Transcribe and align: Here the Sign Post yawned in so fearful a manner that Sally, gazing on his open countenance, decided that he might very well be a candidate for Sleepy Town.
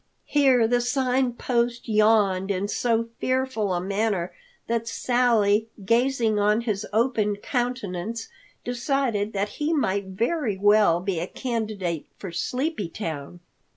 Here 0.25 0.67
the 0.67 0.81
Sign 0.81 1.33
Post 1.33 1.87
yawned 1.87 2.49
in 2.49 2.67
so 2.67 3.09
fearful 3.19 3.71
a 3.71 3.79
manner 3.79 4.33
that 4.65 4.87
Sally, 4.87 5.67
gazing 5.85 6.39
on 6.39 6.61
his 6.61 6.87
open 6.91 7.35
countenance, 7.35 8.27
decided 8.65 9.31
that 9.33 9.49
he 9.59 9.73
might 9.73 10.05
very 10.07 10.57
well 10.57 11.01
be 11.01 11.19
a 11.19 11.27
candidate 11.27 12.07
for 12.17 12.31
Sleepy 12.31 12.89
Town. 12.89 13.41